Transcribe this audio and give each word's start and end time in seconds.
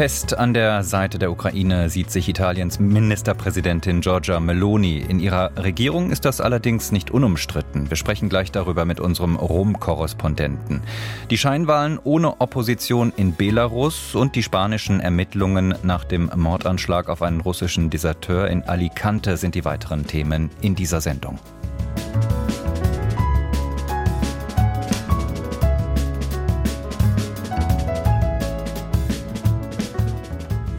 Fest 0.00 0.38
an 0.38 0.54
der 0.54 0.82
Seite 0.82 1.18
der 1.18 1.30
Ukraine 1.30 1.90
sieht 1.90 2.10
sich 2.10 2.26
Italiens 2.26 2.80
Ministerpräsidentin 2.80 4.00
Giorgia 4.00 4.40
Meloni. 4.40 4.96
In 4.96 5.20
ihrer 5.20 5.50
Regierung 5.58 6.10
ist 6.10 6.24
das 6.24 6.40
allerdings 6.40 6.90
nicht 6.90 7.10
unumstritten. 7.10 7.90
Wir 7.90 7.98
sprechen 7.98 8.30
gleich 8.30 8.50
darüber 8.50 8.86
mit 8.86 8.98
unserem 8.98 9.36
Rom-Korrespondenten. 9.36 10.80
Die 11.28 11.36
Scheinwahlen 11.36 11.98
ohne 12.02 12.40
Opposition 12.40 13.12
in 13.14 13.34
Belarus 13.34 14.14
und 14.14 14.36
die 14.36 14.42
spanischen 14.42 15.00
Ermittlungen 15.00 15.74
nach 15.82 16.04
dem 16.04 16.30
Mordanschlag 16.34 17.10
auf 17.10 17.20
einen 17.20 17.42
russischen 17.42 17.90
Deserteur 17.90 18.48
in 18.48 18.62
Alicante 18.62 19.36
sind 19.36 19.54
die 19.54 19.66
weiteren 19.66 20.06
Themen 20.06 20.48
in 20.62 20.74
dieser 20.74 21.02
Sendung. 21.02 21.38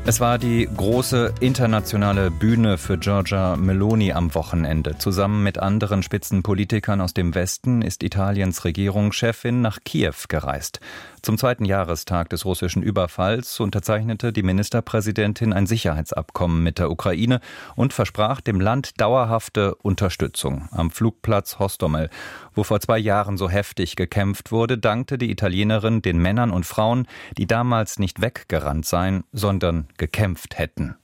Es 0.03 0.19
war 0.19 0.39
die 0.39 0.67
große 0.75 1.35
internationale 1.41 2.31
Bühne 2.31 2.79
für 2.79 2.97
Giorgia 2.97 3.55
Meloni 3.55 4.13
am 4.13 4.33
Wochenende. 4.33 4.97
Zusammen 4.97 5.43
mit 5.43 5.59
anderen 5.59 6.01
Spitzenpolitikern 6.01 7.01
aus 7.01 7.13
dem 7.13 7.35
Westen 7.35 7.83
ist 7.83 8.01
Italiens 8.01 8.65
Regierungschefin 8.65 9.61
nach 9.61 9.77
Kiew 9.85 10.15
gereist. 10.27 10.79
Zum 11.23 11.37
zweiten 11.37 11.65
Jahrestag 11.65 12.29
des 12.29 12.45
russischen 12.45 12.81
Überfalls 12.81 13.59
unterzeichnete 13.59 14.33
die 14.33 14.41
Ministerpräsidentin 14.41 15.53
ein 15.53 15.67
Sicherheitsabkommen 15.67 16.63
mit 16.63 16.79
der 16.79 16.89
Ukraine 16.89 17.41
und 17.75 17.93
versprach 17.93 18.41
dem 18.41 18.59
Land 18.59 18.99
dauerhafte 18.99 19.75
Unterstützung. 19.75 20.67
Am 20.71 20.89
Flugplatz 20.89 21.59
Hostomel, 21.59 22.09
wo 22.55 22.63
vor 22.63 22.79
zwei 22.79 22.97
Jahren 22.97 23.37
so 23.37 23.51
heftig 23.51 23.95
gekämpft 23.95 24.51
wurde, 24.51 24.79
dankte 24.79 25.19
die 25.19 25.29
Italienerin 25.29 26.01
den 26.01 26.17
Männern 26.17 26.49
und 26.49 26.65
Frauen, 26.65 27.07
die 27.37 27.45
damals 27.45 27.99
nicht 27.99 28.23
weggerannt 28.23 28.87
seien, 28.87 29.23
sondern 29.31 29.89
gekämpft 29.97 30.57
hätten. 30.57 30.95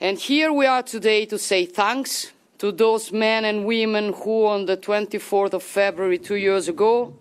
And 0.00 0.18
here 0.18 0.50
we 0.50 0.70
are 0.70 0.82
today 0.82 1.26
to 1.26 1.36
say 1.36 1.66
thanks 1.66 2.32
to 2.56 2.72
those 2.72 3.14
men 3.14 3.44
and 3.44 3.66
women 3.66 4.14
who 4.14 4.46
on 4.46 4.66
the 4.66 4.76
24th 4.76 5.52
of 5.52 5.62
February 5.62 6.18
two 6.18 6.36
years 6.36 6.70
ago 6.70 7.12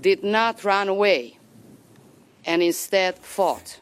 did 0.00 0.22
not 0.22 0.64
run 0.64 0.88
away 0.88 1.39
and 2.44 2.62
instead 2.62 3.18
fought 3.18 3.80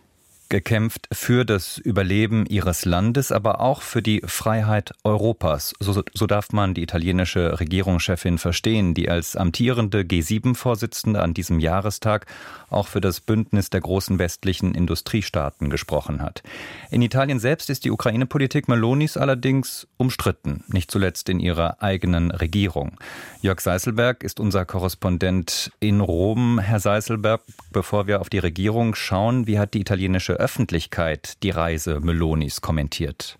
gekämpft 0.49 1.09
für 1.13 1.45
das 1.45 1.79
Überleben 1.79 2.47
ihres 2.47 2.85
Landes, 2.85 3.33
aber 3.33 3.61
auch 3.61 3.83
für 3.83 4.03
die 4.03 4.23
Freiheit 4.25 4.93
Europas. 5.05 5.75
So, 5.81 6.03
so 6.13 6.27
darf 6.27 6.53
man 6.53 6.75
die 6.75 6.83
italienische 6.83 7.61
Regierungschefin 7.61 8.39
verstehen, 8.39 8.95
die 8.95 9.11
als 9.11 9.37
amtierende 9.37 10.01
G7-Vorsitzende 10.01 11.21
an 11.21 11.35
diesem 11.35 11.59
Jahrestag 11.59 12.27
auch 12.71 12.89
für 12.89 13.01
das 13.01 13.21
Bündnis 13.21 13.71
der 13.71 13.81
großen 13.81 14.19
westlichen 14.19 14.75
Industriestaaten 14.75 15.71
gesprochen 15.71 16.23
hat. 16.23 16.43
In 16.91 17.03
Italien 17.03 17.39
selbst 17.39 17.71
ist 17.71 17.85
die 17.85 17.91
Ukraine-Politik 17.91 18.69
Melonis 18.69 19.17
allerdings 19.17 19.87
umstritten, 19.97 20.65
nicht 20.69 20.91
zuletzt 20.91 21.29
in 21.29 21.41
ihrer 21.41 21.83
eigenen 21.83 22.31
Regierung. 22.31 22.97
Jörg 23.41 23.61
Seiselberg 23.61 24.23
ist 24.23 24.41
unser 24.41 24.65
Korrespondent 24.65 25.73
in 25.81 26.01
Rom. 26.01 26.59
Herr 26.59 26.81
Seiselberg, 26.81 27.43
bevor 27.71 28.07
wir 28.07 28.21
auf 28.21 28.31
die 28.31 28.39
Regierung 28.39 28.95
schauen, 28.95 29.47
wie 29.47 29.59
hat 29.59 29.75
die 29.75 29.81
italienische 29.81 30.38
Öffentlichkeit 30.39 31.43
die 31.43 31.51
Reise 31.51 32.01
Melonis 32.01 32.61
kommentiert? 32.61 33.39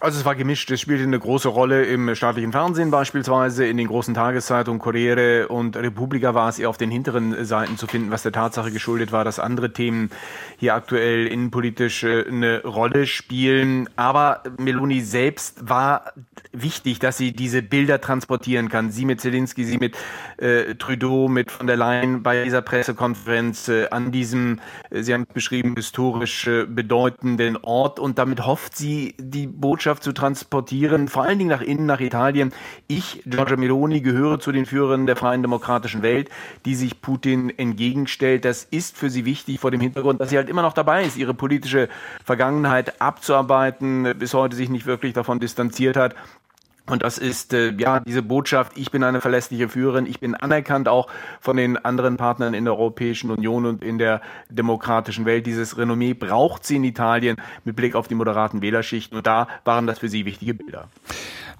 Also 0.00 0.20
es 0.20 0.24
war 0.24 0.36
gemischt. 0.36 0.70
Es 0.70 0.80
spielte 0.80 1.02
eine 1.02 1.18
große 1.18 1.48
Rolle 1.48 1.84
im 1.84 2.14
staatlichen 2.14 2.52
Fernsehen 2.52 2.92
beispielsweise, 2.92 3.66
in 3.66 3.76
den 3.76 3.88
großen 3.88 4.14
Tageszeitungen 4.14 4.78
Corriere 4.78 5.48
und 5.48 5.76
Repubblica 5.76 6.34
war 6.34 6.48
es 6.48 6.60
eher 6.60 6.70
auf 6.70 6.76
den 6.76 6.88
hinteren 6.88 7.44
Seiten 7.44 7.76
zu 7.76 7.88
finden, 7.88 8.12
was 8.12 8.22
der 8.22 8.30
Tatsache 8.30 8.70
geschuldet 8.70 9.10
war, 9.10 9.24
dass 9.24 9.40
andere 9.40 9.72
Themen 9.72 10.10
hier 10.56 10.76
aktuell 10.76 11.26
innenpolitisch 11.26 12.04
äh, 12.04 12.24
eine 12.28 12.62
Rolle 12.62 13.06
spielen. 13.06 13.90
Aber 13.96 14.44
Meloni 14.56 15.00
selbst 15.00 15.68
war 15.68 16.12
wichtig, 16.52 17.00
dass 17.00 17.18
sie 17.18 17.32
diese 17.32 17.62
Bilder 17.62 18.00
transportieren 18.00 18.68
kann. 18.68 18.92
Sie 18.92 19.04
mit 19.04 19.20
Zelensky, 19.20 19.64
sie 19.64 19.78
mit 19.78 19.96
äh, 20.36 20.76
Trudeau, 20.76 21.26
mit 21.26 21.50
von 21.50 21.66
der 21.66 21.76
Leyen 21.76 22.22
bei 22.22 22.44
dieser 22.44 22.62
Pressekonferenz 22.62 23.66
äh, 23.68 23.88
an 23.90 24.12
diesem, 24.12 24.60
äh, 24.90 25.02
Sie 25.02 25.12
haben 25.12 25.26
beschrieben, 25.34 25.74
historisch 25.74 26.46
äh, 26.46 26.66
bedeutenden 26.66 27.56
Ort. 27.56 27.98
Und 27.98 28.18
damit 28.18 28.46
hofft 28.46 28.76
sie, 28.76 29.16
die 29.18 29.48
Botschaft 29.48 29.87
Botschaft 29.88 30.02
zu 30.02 30.12
transportieren, 30.12 31.08
vor 31.08 31.24
allen 31.24 31.38
Dingen 31.38 31.48
nach 31.48 31.62
innen, 31.62 31.86
nach 31.86 32.00
Italien. 32.00 32.52
Ich, 32.88 33.22
Giorgia 33.24 33.56
Meloni, 33.56 34.02
gehöre 34.02 34.38
zu 34.38 34.52
den 34.52 34.66
Führern 34.66 35.06
der 35.06 35.16
freien 35.16 35.40
demokratischen 35.40 36.02
Welt, 36.02 36.28
die 36.66 36.74
sich 36.74 37.00
Putin 37.00 37.50
entgegenstellt. 37.56 38.44
Das 38.44 38.64
ist 38.64 38.98
für 38.98 39.08
sie 39.08 39.24
wichtig 39.24 39.60
vor 39.60 39.70
dem 39.70 39.80
Hintergrund, 39.80 40.20
dass 40.20 40.28
sie 40.28 40.36
halt 40.36 40.50
immer 40.50 40.60
noch 40.60 40.74
dabei 40.74 41.04
ist, 41.04 41.16
ihre 41.16 41.32
politische 41.32 41.88
Vergangenheit 42.22 43.00
abzuarbeiten, 43.00 44.12
bis 44.18 44.34
heute 44.34 44.56
sich 44.56 44.68
nicht 44.68 44.84
wirklich 44.84 45.14
davon 45.14 45.40
distanziert 45.40 45.96
hat. 45.96 46.14
Und 46.88 47.02
das 47.02 47.18
ist 47.18 47.52
äh, 47.52 47.72
ja 47.72 48.00
diese 48.00 48.22
Botschaft, 48.22 48.72
ich 48.76 48.90
bin 48.90 49.04
eine 49.04 49.20
verlässliche 49.20 49.68
Führerin, 49.68 50.06
ich 50.06 50.20
bin 50.20 50.34
anerkannt 50.34 50.88
auch 50.88 51.08
von 51.40 51.56
den 51.56 51.76
anderen 51.76 52.16
Partnern 52.16 52.54
in 52.54 52.64
der 52.64 52.74
Europäischen 52.74 53.30
Union 53.30 53.66
und 53.66 53.84
in 53.84 53.98
der 53.98 54.20
demokratischen 54.48 55.24
Welt. 55.26 55.46
Dieses 55.46 55.76
Renommee 55.76 56.14
braucht 56.14 56.64
sie 56.64 56.76
in 56.76 56.84
Italien 56.84 57.36
mit 57.64 57.76
Blick 57.76 57.94
auf 57.94 58.08
die 58.08 58.14
moderaten 58.14 58.62
Wählerschichten 58.62 59.16
und 59.16 59.26
da 59.26 59.48
waren 59.64 59.86
das 59.86 59.98
für 59.98 60.08
sie 60.08 60.24
wichtige 60.24 60.54
Bilder. 60.54 60.88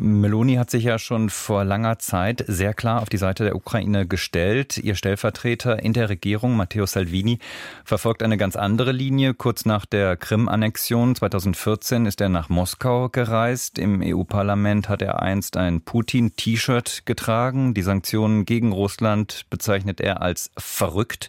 Meloni 0.00 0.54
hat 0.54 0.70
sich 0.70 0.84
ja 0.84 0.98
schon 0.98 1.28
vor 1.28 1.64
langer 1.64 1.98
Zeit 1.98 2.44
sehr 2.46 2.72
klar 2.72 3.02
auf 3.02 3.08
die 3.08 3.16
Seite 3.16 3.42
der 3.42 3.56
Ukraine 3.56 4.06
gestellt. 4.06 4.78
Ihr 4.78 4.94
Stellvertreter 4.94 5.82
in 5.82 5.92
der 5.92 6.08
Regierung, 6.08 6.56
Matteo 6.56 6.86
Salvini, 6.86 7.40
verfolgt 7.84 8.22
eine 8.22 8.36
ganz 8.36 8.54
andere 8.54 8.92
Linie. 8.92 9.34
Kurz 9.34 9.64
nach 9.64 9.86
der 9.86 10.16
Krim-Annexion 10.16 11.16
2014 11.16 12.06
ist 12.06 12.20
er 12.20 12.28
nach 12.28 12.48
Moskau 12.48 13.08
gereist. 13.08 13.78
Im 13.78 14.00
EU-Parlament 14.00 14.88
hat 14.88 15.02
er 15.02 15.20
einst 15.20 15.56
ein 15.56 15.80
Putin-T-Shirt 15.80 17.02
getragen. 17.04 17.74
Die 17.74 17.82
Sanktionen 17.82 18.44
gegen 18.44 18.70
Russland 18.70 19.46
bezeichnet 19.50 20.00
er 20.00 20.22
als 20.22 20.52
verrückt. 20.56 21.28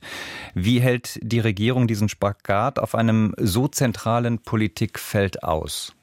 Wie 0.54 0.80
hält 0.80 1.20
die 1.24 1.40
Regierung 1.40 1.88
diesen 1.88 2.08
Spagat 2.08 2.78
auf 2.78 2.94
einem 2.94 3.34
so 3.38 3.68
zentralen 3.68 4.40
Politikfeld 4.40 5.44
aus? 5.44 5.96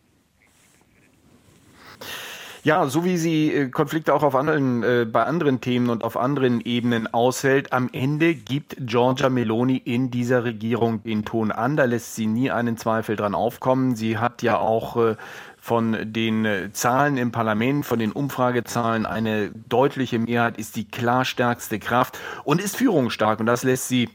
Ja, 2.66 2.88
so 2.88 3.04
wie 3.04 3.16
sie 3.16 3.52
äh, 3.52 3.68
Konflikte 3.68 4.12
auch 4.12 4.24
auf 4.24 4.34
anderen, 4.34 4.82
äh, 4.82 5.06
bei 5.08 5.22
anderen 5.22 5.60
Themen 5.60 5.88
und 5.88 6.02
auf 6.02 6.16
anderen 6.16 6.60
Ebenen 6.60 7.06
aushält, 7.06 7.72
am 7.72 7.88
Ende 7.92 8.34
gibt 8.34 8.74
Giorgia 8.80 9.28
Meloni 9.28 9.76
in 9.76 10.10
dieser 10.10 10.42
Regierung 10.42 11.00
den 11.04 11.24
Ton 11.24 11.52
an. 11.52 11.76
Da 11.76 11.84
lässt 11.84 12.16
sie 12.16 12.26
nie 12.26 12.50
einen 12.50 12.76
Zweifel 12.76 13.14
dran 13.14 13.36
aufkommen. 13.36 13.94
Sie 13.94 14.18
hat 14.18 14.42
ja 14.42 14.58
auch 14.58 14.96
äh, 14.96 15.14
von 15.60 15.96
den 16.12 16.44
äh, 16.44 16.72
Zahlen 16.72 17.18
im 17.18 17.30
Parlament, 17.30 17.86
von 17.86 18.00
den 18.00 18.10
Umfragezahlen 18.10 19.06
eine 19.06 19.52
deutliche 19.68 20.18
Mehrheit, 20.18 20.58
ist 20.58 20.74
die 20.74 20.88
klar 20.88 21.24
stärkste 21.24 21.78
Kraft 21.78 22.18
und 22.42 22.60
ist 22.60 22.76
führungsstark. 22.76 23.38
Und 23.38 23.46
das 23.46 23.62
lässt 23.62 23.86
sie 23.86 24.08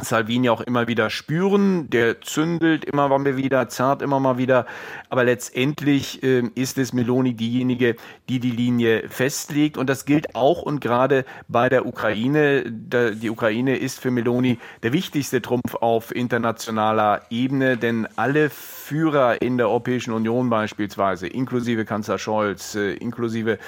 Salvini 0.00 0.48
auch 0.48 0.60
immer 0.60 0.88
wieder 0.88 1.10
spüren. 1.10 1.88
Der 1.90 2.20
zündelt 2.20 2.84
immer 2.84 3.08
mal 3.08 3.36
wieder, 3.36 3.68
zerrt 3.68 4.02
immer 4.02 4.20
mal 4.20 4.38
wieder. 4.38 4.66
Aber 5.08 5.24
letztendlich 5.24 6.22
äh, 6.22 6.42
ist 6.54 6.78
es 6.78 6.92
Meloni 6.92 7.34
diejenige, 7.34 7.96
die 8.28 8.40
die 8.40 8.50
Linie 8.50 9.08
festlegt. 9.08 9.76
Und 9.76 9.88
das 9.88 10.04
gilt 10.04 10.34
auch 10.34 10.62
und 10.62 10.80
gerade 10.80 11.24
bei 11.48 11.68
der 11.68 11.86
Ukraine. 11.86 12.64
Da, 12.70 13.10
die 13.10 13.30
Ukraine 13.30 13.76
ist 13.76 14.00
für 14.00 14.10
Meloni 14.10 14.58
der 14.82 14.92
wichtigste 14.92 15.40
Trumpf 15.42 15.74
auf 15.80 16.14
internationaler 16.14 17.22
Ebene, 17.30 17.76
denn 17.76 18.08
alle 18.16 18.50
Führer 18.50 19.40
in 19.42 19.56
der 19.56 19.68
Europäischen 19.68 20.12
Union 20.12 20.50
beispielsweise, 20.50 21.26
inklusive 21.26 21.84
Kanzler 21.84 22.18
Scholz, 22.18 22.74
äh, 22.74 22.94
inklusive 22.94 23.58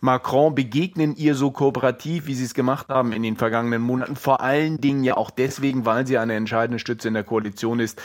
Macron 0.00 0.54
begegnen 0.54 1.14
ihr 1.14 1.34
so 1.34 1.50
kooperativ, 1.50 2.26
wie 2.26 2.34
sie 2.34 2.44
es 2.44 2.54
gemacht 2.54 2.88
haben 2.88 3.12
in 3.12 3.22
den 3.22 3.36
vergangenen 3.36 3.82
Monaten. 3.82 4.16
Vor 4.16 4.40
allen 4.40 4.80
Dingen 4.80 5.04
ja 5.04 5.16
auch 5.16 5.30
deswegen, 5.30 5.84
weil 5.84 6.06
sie 6.06 6.16
eine 6.16 6.34
entscheidende 6.34 6.78
Stütze 6.78 7.08
in 7.08 7.14
der 7.14 7.24
Koalition 7.24 7.80
ist, 7.80 8.00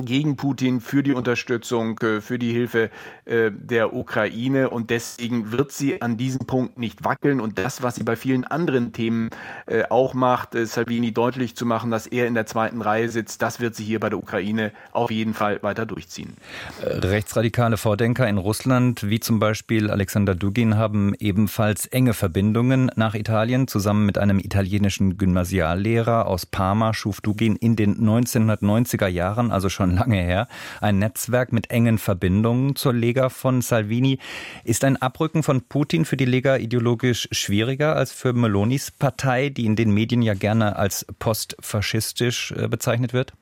gegen 0.00 0.36
Putin, 0.36 0.80
für 0.80 1.02
die 1.02 1.12
Unterstützung, 1.12 1.98
äh, 1.98 2.20
für 2.20 2.38
die 2.38 2.52
Hilfe 2.52 2.90
äh, 3.24 3.50
der 3.52 3.94
Ukraine. 3.94 4.70
Und 4.70 4.90
deswegen 4.90 5.52
wird 5.52 5.72
sie 5.72 6.00
an 6.00 6.16
diesem 6.16 6.46
Punkt 6.46 6.78
nicht 6.78 7.04
wackeln. 7.04 7.40
Und 7.40 7.58
das, 7.58 7.82
was 7.82 7.96
sie 7.96 8.04
bei 8.04 8.16
vielen 8.16 8.44
anderen 8.44 8.92
Themen 8.92 9.30
äh, 9.66 9.84
auch 9.90 10.14
macht, 10.14 10.50
Salvini 10.52 11.12
deutlich 11.12 11.56
zu 11.56 11.66
machen, 11.66 11.90
dass 11.90 12.06
er 12.06 12.26
in 12.26 12.34
der 12.34 12.46
zweiten 12.46 12.80
Reihe 12.82 13.08
sitzt, 13.08 13.42
das 13.42 13.60
wird 13.60 13.74
sie 13.74 13.84
hier 13.84 14.00
bei 14.00 14.08
der 14.08 14.18
Ukraine 14.18 14.72
auf 14.92 15.10
jeden 15.10 15.34
Fall 15.34 15.62
weiter 15.62 15.86
durchziehen. 15.86 16.34
Rechtsradikale 16.80 17.76
Vordenker 17.76 18.28
in 18.28 18.38
Russland, 18.38 19.08
wie 19.08 19.20
zum 19.20 19.38
Beispiel 19.38 19.90
Alexander 19.90 20.34
Dugin, 20.34 20.76
haben 20.76 21.14
ebenfalls 21.18 21.86
enge 21.86 22.14
Verbindungen 22.14 22.90
nach 22.96 23.14
Italien. 23.14 23.68
Zusammen 23.68 24.06
mit 24.06 24.18
einem 24.18 24.38
italienischen 24.38 25.18
Gymnasiallehrer 25.18 26.26
aus 26.26 26.46
Parma 26.46 26.94
schuf 26.94 27.20
Dugin 27.20 27.56
in 27.56 27.76
den 27.76 27.96
1990er 27.96 29.06
Jahren, 29.06 29.50
also 29.50 29.68
schon 29.68 29.81
schon 29.82 29.96
lange 29.96 30.22
her. 30.22 30.48
Ein 30.80 30.98
Netzwerk 30.98 31.52
mit 31.52 31.70
engen 31.70 31.98
Verbindungen 31.98 32.76
zur 32.76 32.92
Lega 32.92 33.28
von 33.28 33.62
Salvini. 33.62 34.18
Ist 34.64 34.84
ein 34.84 34.96
Abrücken 34.96 35.42
von 35.42 35.62
Putin 35.62 36.04
für 36.04 36.16
die 36.16 36.24
Lega 36.24 36.56
ideologisch 36.56 37.28
schwieriger 37.32 37.96
als 37.96 38.12
für 38.12 38.32
Melonis 38.32 38.90
Partei, 38.90 39.48
die 39.48 39.66
in 39.66 39.76
den 39.76 39.92
Medien 39.92 40.22
ja 40.22 40.34
gerne 40.34 40.76
als 40.76 41.04
postfaschistisch 41.18 42.52
äh, 42.52 42.68
bezeichnet 42.68 43.12
wird? 43.12 43.32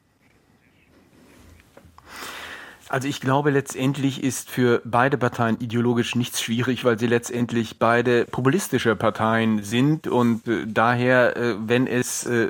Also 2.90 3.06
ich 3.06 3.20
glaube, 3.20 3.50
letztendlich 3.50 4.24
ist 4.24 4.50
für 4.50 4.82
beide 4.84 5.16
Parteien 5.16 5.56
ideologisch 5.60 6.16
nichts 6.16 6.42
schwierig, 6.42 6.84
weil 6.84 6.98
sie 6.98 7.06
letztendlich 7.06 7.78
beide 7.78 8.24
populistische 8.24 8.96
Parteien 8.96 9.62
sind 9.62 10.08
und 10.08 10.48
äh, 10.48 10.66
daher, 10.66 11.36
äh, 11.36 11.54
wenn 11.64 11.86
es 11.86 12.26
äh, 12.26 12.48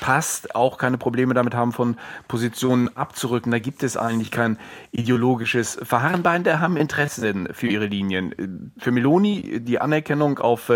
passt, 0.00 0.54
auch 0.54 0.78
keine 0.78 0.96
Probleme 0.96 1.34
damit 1.34 1.54
haben, 1.54 1.72
von 1.72 1.98
Positionen 2.26 2.88
abzurücken. 2.96 3.52
Da 3.52 3.58
gibt 3.58 3.82
es 3.82 3.98
eigentlich 3.98 4.30
kein 4.30 4.58
ideologisches 4.92 5.78
Verharren. 5.82 6.22
Beide 6.22 6.58
haben 6.58 6.78
Interessen 6.78 7.50
für 7.52 7.66
ihre 7.66 7.84
Linien. 7.84 8.72
Für 8.78 8.92
Meloni 8.92 9.60
die 9.60 9.78
Anerkennung 9.78 10.38
auf 10.38 10.72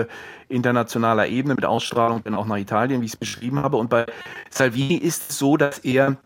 internationaler 0.51 1.27
Ebene 1.29 1.55
mit 1.55 1.65
Ausstrahlung 1.65 2.23
dann 2.23 2.35
auch 2.35 2.47
nach 2.47 2.59
Italien, 2.59 3.01
wie 3.01 3.07
ich 3.07 3.15
es 3.15 3.17
beschrieben 3.17 3.61
habe. 3.61 3.79
Und 3.79 3.89
bei 3.89 4.05
Salvini 4.51 4.97
ist 4.97 5.31
es 5.31 5.39
so, 5.39 5.57
dass 5.57 5.79
er 5.79 6.19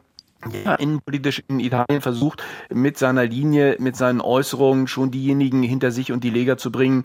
ja, 0.65 0.75
innenpolitisch 0.75 1.43
in 1.49 1.61
Italien 1.61 2.01
versucht, 2.01 2.43
mit 2.73 2.99
seiner 2.99 3.27
Linie, 3.27 3.77
mit 3.79 3.97
seinen 3.97 4.21
Äußerungen 4.21 4.87
schon 4.87 5.11
diejenigen 5.11 5.63
hinter 5.63 5.91
sich 5.91 6.13
und 6.13 6.25
die 6.25 6.31
Lega 6.31 6.57
zu 6.57 6.73
bringen, 6.73 7.05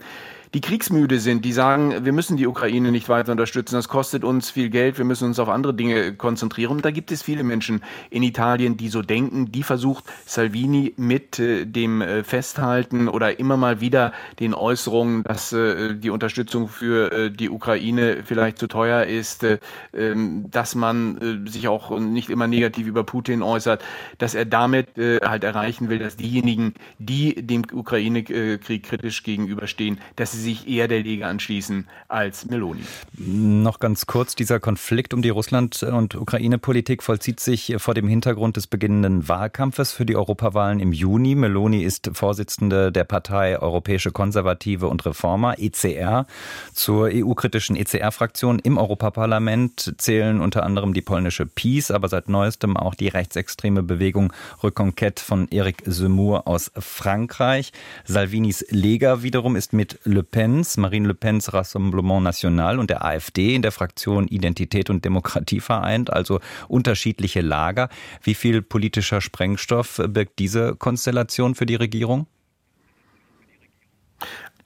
die 0.54 0.60
kriegsmüde 0.60 1.18
sind, 1.18 1.44
die 1.44 1.52
sagen, 1.52 2.04
wir 2.04 2.12
müssen 2.12 2.36
die 2.36 2.46
Ukraine 2.46 2.90
nicht 2.90 3.08
weiter 3.08 3.32
unterstützen, 3.32 3.74
das 3.74 3.88
kostet 3.88 4.24
uns 4.24 4.50
viel 4.50 4.70
Geld, 4.70 4.98
wir 4.98 5.04
müssen 5.04 5.26
uns 5.26 5.38
auf 5.38 5.48
andere 5.48 5.74
Dinge 5.74 6.14
konzentrieren. 6.14 6.76
Und 6.76 6.84
da 6.84 6.90
gibt 6.90 7.10
es 7.10 7.22
viele 7.22 7.42
Menschen 7.42 7.82
in 8.10 8.22
Italien, 8.22 8.76
die 8.76 8.88
so 8.88 9.02
denken, 9.02 9.50
die 9.52 9.62
versucht 9.62 10.04
Salvini 10.24 10.94
mit 10.96 11.38
äh, 11.38 11.64
dem 11.66 12.00
äh, 12.00 12.24
Festhalten 12.24 13.08
oder 13.08 13.38
immer 13.38 13.56
mal 13.56 13.80
wieder 13.80 14.12
den 14.40 14.54
Äußerungen, 14.54 15.24
dass 15.24 15.52
äh, 15.52 15.94
die 15.94 16.10
Unterstützung 16.10 16.68
für 16.68 17.30
die 17.30 17.50
Ukraine 17.50 18.22
vielleicht 18.24 18.58
zu 18.58 18.66
teuer 18.66 19.04
ist, 19.04 19.42
äh, 19.44 19.58
ähm, 19.92 20.50
dass 20.50 20.74
man 20.74 21.46
sich 21.46 21.68
auch 21.68 21.98
nicht 21.98 22.30
immer 22.30 22.46
negativ 22.46 22.86
über 22.86 23.04
Putin 23.04 23.42
äußert, 23.42 23.82
dass 24.18 24.34
er 24.34 24.44
damit 24.44 24.88
halt 24.96 25.44
erreichen 25.44 25.88
will, 25.88 25.98
dass 25.98 26.16
diejenigen, 26.16 26.74
die 26.98 27.34
dem 27.34 27.62
Ukraine-Krieg 27.72 28.82
kritisch 28.82 29.22
gegenüberstehen, 29.22 29.98
dass 30.16 30.35
sie 30.36 30.42
sich 30.42 30.68
eher 30.68 30.88
der 30.88 31.00
Liga 31.00 31.28
anschließen 31.28 31.86
als 32.08 32.46
Meloni. 32.46 32.82
Noch 33.18 33.80
ganz 33.80 34.06
kurz, 34.06 34.34
dieser 34.34 34.60
Konflikt 34.60 35.14
um 35.14 35.22
die 35.22 35.30
Russland- 35.30 35.82
und 35.82 36.14
Ukraine-Politik 36.14 37.02
vollzieht 37.02 37.40
sich 37.40 37.74
vor 37.78 37.94
dem 37.94 38.08
Hintergrund 38.08 38.56
des 38.56 38.66
beginnenden 38.66 39.28
Wahlkampfes 39.28 39.92
für 39.92 40.06
die 40.06 40.16
Europawahlen 40.16 40.80
im 40.80 40.92
Juni. 40.92 41.34
Meloni 41.34 41.82
ist 41.82 42.10
Vorsitzende 42.12 42.92
der 42.92 43.04
Partei 43.04 43.58
Europäische 43.58 44.10
Konservative 44.10 44.88
und 44.88 45.04
Reformer, 45.06 45.58
ECR. 45.58 46.26
Zur 46.72 47.10
EU-kritischen 47.12 47.76
ECR-Fraktion 47.76 48.58
im 48.58 48.78
Europaparlament 48.78 49.94
zählen 49.98 50.40
unter 50.40 50.64
anderem 50.64 50.92
die 50.92 51.02
polnische 51.02 51.46
PiS, 51.46 51.90
aber 51.90 52.08
seit 52.08 52.28
neuestem 52.28 52.76
auch 52.76 52.94
die 52.94 53.08
rechtsextreme 53.08 53.82
Bewegung 53.82 54.32
Reconquête 54.62 55.20
von 55.20 55.50
Eric 55.50 55.84
Zemmour 55.90 56.46
aus 56.46 56.70
Frankreich. 56.78 57.72
Salvinis 58.04 58.64
Lega 58.70 59.22
wiederum 59.22 59.56
ist 59.56 59.72
mit 59.72 59.98
Le 60.04 60.25
Pens, 60.30 60.76
Marine 60.76 61.08
Le 61.08 61.14
Pens 61.14 61.52
Rassemblement 61.52 62.22
National 62.22 62.78
und 62.78 62.90
der 62.90 63.04
AfD 63.04 63.54
in 63.54 63.62
der 63.62 63.72
Fraktion 63.72 64.28
Identität 64.28 64.90
und 64.90 65.04
Demokratie 65.04 65.60
vereint, 65.60 66.12
also 66.12 66.40
unterschiedliche 66.68 67.40
Lager. 67.40 67.88
Wie 68.22 68.34
viel 68.34 68.62
politischer 68.62 69.20
Sprengstoff 69.20 70.00
birgt 70.08 70.38
diese 70.38 70.76
Konstellation 70.76 71.54
für 71.54 71.66
die 71.66 71.76
Regierung? 71.76 72.26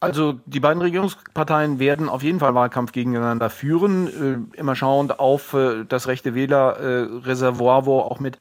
Also 0.03 0.41
die 0.47 0.61
beiden 0.61 0.81
Regierungsparteien 0.81 1.79
werden 1.79 2.09
auf 2.09 2.23
jeden 2.23 2.41
Fall 2.41 2.55
Wahlkampf 2.55 2.93
gegeneinander 2.93 3.51
führen, 3.51 4.49
äh, 4.55 4.59
immer 4.59 4.75
schauend 4.75 5.21
auf 5.21 5.53
äh, 5.53 5.85
das 5.87 6.07
rechte 6.09 6.35
Wählerreservoir, 6.35 7.85
wo 7.85 8.01
auch 8.01 8.19
mit 8.19 8.39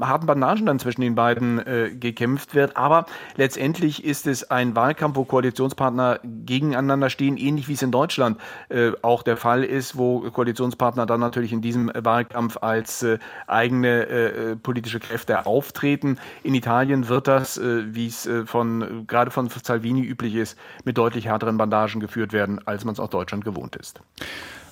harten 0.00 0.26
Bandagen 0.26 0.66
dann 0.66 0.78
zwischen 0.78 1.00
den 1.00 1.14
beiden 1.14 1.58
äh, 1.58 1.90
gekämpft 1.94 2.54
wird. 2.54 2.76
Aber 2.76 3.06
letztendlich 3.36 4.04
ist 4.04 4.26
es 4.26 4.50
ein 4.50 4.74
Wahlkampf, 4.74 5.16
wo 5.16 5.24
Koalitionspartner 5.24 6.20
gegeneinander 6.24 7.10
stehen, 7.10 7.36
ähnlich 7.36 7.68
wie 7.68 7.74
es 7.74 7.82
in 7.82 7.92
Deutschland 7.92 8.38
äh, 8.68 8.92
auch 9.02 9.22
der 9.22 9.36
Fall 9.36 9.62
ist, 9.64 9.96
wo 9.96 10.20
Koalitionspartner 10.30 11.06
dann 11.06 11.20
natürlich 11.20 11.52
in 11.52 11.60
diesem 11.60 11.90
Wahlkampf 11.94 12.58
als 12.60 13.02
äh, 13.02 13.18
eigene 13.46 14.06
äh, 14.06 14.56
politische 14.56 15.00
Kräfte 15.00 15.46
auftreten. 15.46 16.18
In 16.42 16.54
Italien 16.54 17.08
wird 17.08 17.28
das, 17.28 17.58
äh, 17.58 17.94
wie 17.94 18.06
es 18.06 18.28
von 18.46 19.06
gerade 19.06 19.30
von 19.30 19.48
Salvini 19.48 20.02
üblich 20.02 20.34
ist, 20.34 20.58
mit 20.84 20.98
deutlich 20.98 21.26
härteren 21.26 21.56
Bandagen 21.56 22.00
geführt 22.00 22.32
werden, 22.32 22.60
als 22.66 22.84
man 22.84 22.94
es 22.94 23.00
aus 23.00 23.10
Deutschland 23.10 23.44
gewohnt 23.44 23.76
ist. 23.76 24.00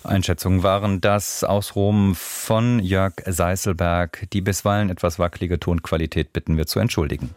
Einschätzungen 0.05 0.63
waren 0.63 1.01
das 1.01 1.45
aus 1.45 1.75
Rom 1.75 2.15
von 2.15 2.81
Jörg 2.81 3.15
Seiselberg. 3.27 4.27
Die 4.33 4.41
bisweilen 4.41 4.91
etwas 4.91 5.19
wackelige 5.19 5.59
Tonqualität 5.59 6.33
bitten 6.33 6.57
wir 6.57 6.67
zu 6.67 6.79
entschuldigen. 6.79 7.31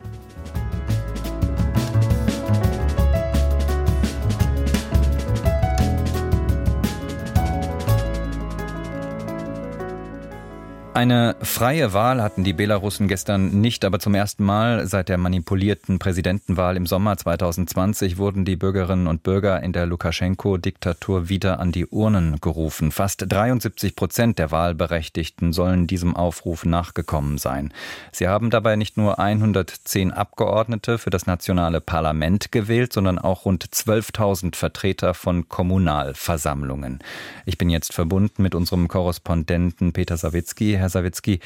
Eine 10.93 11.37
freie 11.41 11.93
Wahl 11.93 12.21
hatten 12.21 12.43
die 12.43 12.51
Belarussen 12.51 13.07
gestern 13.07 13.61
nicht, 13.61 13.85
aber 13.85 13.99
zum 13.99 14.13
ersten 14.13 14.43
Mal 14.43 14.87
seit 14.87 15.07
der 15.07 15.17
manipulierten 15.17 15.99
Präsidentenwahl 15.99 16.75
im 16.75 16.85
Sommer 16.85 17.15
2020 17.15 18.17
wurden 18.17 18.43
die 18.43 18.57
Bürgerinnen 18.57 19.07
und 19.07 19.23
Bürger 19.23 19.63
in 19.63 19.71
der 19.71 19.85
Lukaschenko-Diktatur 19.85 21.29
wieder 21.29 21.61
an 21.61 21.71
die 21.71 21.85
Urnen 21.85 22.41
gerufen. 22.41 22.91
Fast 22.91 23.23
73 23.25 23.95
Prozent 23.95 24.37
der 24.37 24.51
Wahlberechtigten 24.51 25.53
sollen 25.53 25.87
diesem 25.87 26.13
Aufruf 26.13 26.65
nachgekommen 26.65 27.37
sein. 27.37 27.73
Sie 28.11 28.27
haben 28.27 28.49
dabei 28.49 28.75
nicht 28.75 28.97
nur 28.97 29.17
110 29.17 30.11
Abgeordnete 30.11 30.97
für 30.97 31.09
das 31.09 31.25
nationale 31.25 31.79
Parlament 31.79 32.51
gewählt, 32.51 32.91
sondern 32.91 33.17
auch 33.17 33.45
rund 33.45 33.65
12.000 33.65 34.57
Vertreter 34.57 35.13
von 35.13 35.47
Kommunalversammlungen. 35.47 36.99
Ich 37.45 37.57
bin 37.57 37.69
jetzt 37.69 37.93
verbunden 37.93 38.43
mit 38.43 38.55
unserem 38.55 38.89
Korrespondenten 38.89 39.93
Peter 39.93 40.17
Sawicki. 40.17 40.80
Herr 40.81 40.89
Sawicki, 40.89 41.39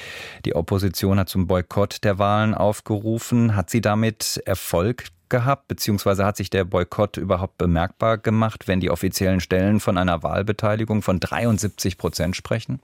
die 0.45 0.55
Opposition 0.55 1.19
hat 1.19 1.29
zum 1.29 1.45
Boykott 1.47 2.03
der 2.03 2.17
Wahlen 2.17 2.55
aufgerufen. 2.55 3.55
Hat 3.55 3.69
sie 3.69 3.81
damit 3.81 4.41
Erfolg 4.45 5.09
gehabt, 5.29 5.67
beziehungsweise 5.67 6.25
hat 6.25 6.37
sich 6.37 6.49
der 6.49 6.63
Boykott 6.65 7.17
überhaupt 7.17 7.57
bemerkbar 7.57 8.17
gemacht, 8.17 8.67
wenn 8.67 8.79
die 8.79 8.89
offiziellen 8.89 9.41
Stellen 9.41 9.79
von 9.79 9.97
einer 9.97 10.23
Wahlbeteiligung 10.23 11.01
von 11.01 11.19
73 11.19 11.97
Prozent 11.97 12.35
sprechen? 12.35 12.79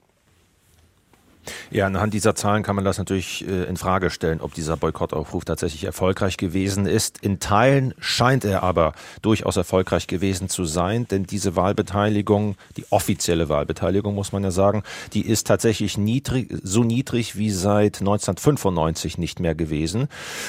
Ja, 1.70 1.86
anhand 1.86 2.14
dieser 2.14 2.34
Zahlen 2.34 2.62
kann 2.62 2.76
man 2.76 2.84
das 2.84 2.98
natürlich 2.98 3.46
äh, 3.46 3.64
in 3.64 3.76
Frage 3.76 4.10
stellen, 4.10 4.40
ob 4.40 4.54
dieser 4.54 4.76
Boykottaufruf 4.76 5.44
tatsächlich 5.44 5.84
erfolgreich 5.84 6.36
gewesen 6.36 6.86
ist. 6.86 7.18
In 7.22 7.40
Teilen 7.40 7.94
scheint 7.98 8.44
er 8.44 8.62
aber 8.62 8.92
durchaus 9.22 9.56
erfolgreich 9.56 10.06
gewesen 10.06 10.48
zu 10.48 10.64
sein, 10.64 11.06
denn 11.08 11.24
diese 11.24 11.56
Wahlbeteiligung, 11.56 12.56
die 12.76 12.84
offizielle 12.90 13.48
Wahlbeteiligung, 13.48 14.14
muss 14.14 14.32
man 14.32 14.44
ja 14.44 14.50
sagen, 14.50 14.82
die 15.12 15.26
ist 15.26 15.46
tatsächlich 15.46 15.98
niedrig, 15.98 16.54
so 16.62 16.84
niedrig 16.84 17.36
wie 17.36 17.50
seit 17.50 18.00
1995 18.00 19.18
nicht 19.18 19.40
mehr 19.40 19.54
gewesen. 19.54 20.08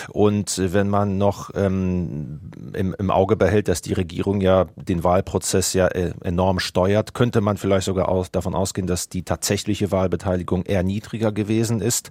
Und 0.09 0.57
äh, 0.57 0.73
wenn 0.73 0.89
man 0.89 1.17
noch 1.17 1.51
ähm, 1.55 2.39
im, 2.73 2.95
im 2.97 3.11
Auge 3.11 3.35
behält, 3.35 3.67
dass 3.67 3.81
die 3.81 3.93
Regierung 3.93 4.41
ja 4.41 4.65
den 4.75 5.03
Wahlprozess 5.03 5.73
ja 5.73 5.87
äh, 5.87 6.13
enorm 6.23 6.59
steuert, 6.59 7.13
könnte 7.13 7.41
man 7.41 7.57
vielleicht 7.57 7.85
sogar 7.85 8.09
aus, 8.09 8.31
davon 8.31 8.55
ausgehen, 8.55 8.87
dass 8.87 9.09
die 9.09 9.23
tatsächliche 9.23 9.91
Wahlbeteiligung 9.91 10.63
eher 10.63 10.82
niedriger 10.83 11.31
gewesen 11.31 11.81
ist. 11.81 12.09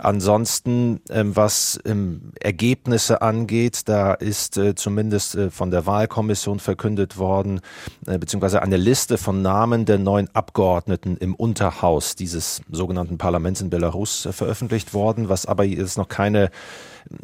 Ansonsten, 0.00 1.00
ähm, 1.10 1.36
was 1.36 1.78
ähm, 1.84 2.32
Ergebnisse 2.40 3.22
angeht, 3.22 3.82
da 3.86 4.14
ist 4.14 4.56
äh, 4.56 4.74
zumindest 4.74 5.34
äh, 5.34 5.50
von 5.50 5.70
der 5.70 5.86
Wahlkommission 5.86 6.58
verkündet 6.58 7.18
worden, 7.18 7.60
äh, 8.06 8.18
beziehungsweise 8.18 8.62
eine 8.62 8.76
Liste 8.76 9.18
von 9.18 9.42
Namen 9.42 9.84
der 9.84 9.98
neuen 9.98 10.28
Abgeordneten 10.34 11.16
im 11.16 11.34
Unterhaus 11.34 12.16
dieses 12.16 12.62
sogenannten 12.70 13.18
Parlaments 13.18 13.60
in 13.60 13.70
Belarus 13.70 14.28
veröffentlicht 14.30 14.94
worden, 14.94 15.28
was 15.28 15.46
aber 15.46 15.64
jetzt 15.64 15.98
noch 15.98 16.08
keine 16.08 16.50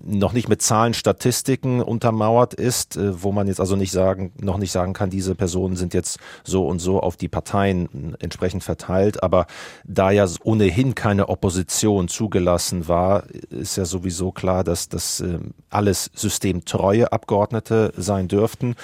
noch 0.03 0.33
nicht 0.33 0.49
mit 0.49 0.63
Zahlen, 0.63 0.95
Statistiken 0.95 1.81
untermauert 1.81 2.55
ist, 2.55 2.97
äh, 2.97 3.23
wo 3.23 3.33
man 3.33 3.47
jetzt 3.47 3.61
also 3.61 3.77
nicht 3.77 3.93
sagen, 3.93 4.33
noch 4.41 4.59
nicht 4.59 4.73
sagen 4.73 4.93
kann, 4.93 5.11
diese 5.11 5.35
Personen 5.35 5.77
sind 5.77 5.95
jetzt 5.95 6.19
so 6.45 6.67
und 6.67 6.79
so 6.79 7.01
auf 7.01 7.17
die 7.17 7.29
Parteien 7.29 8.17
entsprechend 8.19 8.65
verteilt. 8.65 9.23
Aber 9.23 9.47
da 9.85 10.11
ja 10.11 10.27
ohnehin 10.43 10.95
keine 10.95 11.29
Opposition 11.29 12.09
zugelassen 12.09 12.89
war, 12.89 13.25
ist 13.51 13.77
ja 13.77 13.85
sowieso 13.85 14.33
klar, 14.33 14.65
dass 14.65 14.89
das 14.89 15.21
ähm, 15.21 15.55
alles 15.71 16.11
systemtreue 16.15 17.13
Abgeordnete 17.13 17.93
sein 17.97 18.29
dürften. 18.29 18.75